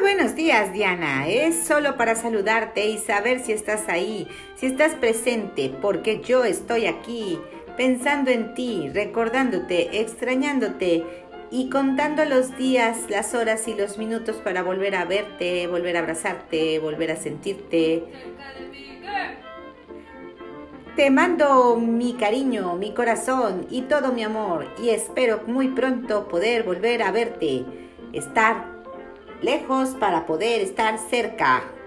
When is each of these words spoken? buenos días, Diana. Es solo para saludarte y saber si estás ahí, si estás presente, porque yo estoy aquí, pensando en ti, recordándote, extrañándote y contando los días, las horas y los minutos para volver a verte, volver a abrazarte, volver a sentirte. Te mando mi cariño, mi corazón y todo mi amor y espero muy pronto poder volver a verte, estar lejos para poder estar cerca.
buenos 0.00 0.34
días, 0.34 0.72
Diana. 0.72 1.28
Es 1.28 1.66
solo 1.66 1.96
para 1.96 2.14
saludarte 2.14 2.86
y 2.86 2.98
saber 2.98 3.40
si 3.40 3.52
estás 3.52 3.88
ahí, 3.88 4.28
si 4.56 4.66
estás 4.66 4.94
presente, 4.94 5.72
porque 5.80 6.20
yo 6.20 6.44
estoy 6.44 6.86
aquí, 6.86 7.38
pensando 7.76 8.30
en 8.30 8.54
ti, 8.54 8.90
recordándote, 8.92 10.00
extrañándote 10.00 11.04
y 11.50 11.68
contando 11.70 12.24
los 12.24 12.56
días, 12.56 13.08
las 13.08 13.34
horas 13.34 13.66
y 13.66 13.74
los 13.74 13.98
minutos 13.98 14.36
para 14.36 14.62
volver 14.62 14.94
a 14.94 15.04
verte, 15.04 15.66
volver 15.66 15.96
a 15.96 16.00
abrazarte, 16.00 16.78
volver 16.78 17.10
a 17.12 17.16
sentirte. 17.16 18.04
Te 20.94 21.10
mando 21.10 21.76
mi 21.76 22.14
cariño, 22.14 22.74
mi 22.74 22.92
corazón 22.92 23.66
y 23.70 23.82
todo 23.82 24.12
mi 24.12 24.24
amor 24.24 24.66
y 24.82 24.90
espero 24.90 25.42
muy 25.46 25.68
pronto 25.68 26.28
poder 26.28 26.64
volver 26.64 27.02
a 27.02 27.12
verte, 27.12 27.64
estar 28.12 28.77
lejos 29.42 29.90
para 29.90 30.26
poder 30.26 30.60
estar 30.60 30.98
cerca. 30.98 31.77